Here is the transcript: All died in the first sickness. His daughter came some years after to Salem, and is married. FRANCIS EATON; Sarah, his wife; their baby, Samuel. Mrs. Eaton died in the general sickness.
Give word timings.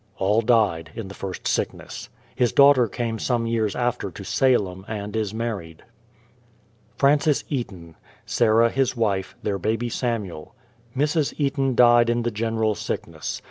All 0.17 0.41
died 0.41 0.89
in 0.95 1.09
the 1.09 1.13
first 1.13 1.47
sickness. 1.47 2.09
His 2.35 2.51
daughter 2.51 2.87
came 2.87 3.19
some 3.19 3.45
years 3.45 3.75
after 3.75 4.09
to 4.09 4.23
Salem, 4.23 4.83
and 4.87 5.15
is 5.15 5.31
married. 5.31 5.83
FRANCIS 6.97 7.43
EATON; 7.49 7.93
Sarah, 8.25 8.71
his 8.71 8.97
wife; 8.97 9.35
their 9.43 9.59
baby, 9.59 9.89
Samuel. 9.89 10.55
Mrs. 10.97 11.35
Eaton 11.39 11.75
died 11.75 12.09
in 12.09 12.23
the 12.23 12.31
general 12.31 12.73
sickness. 12.73 13.39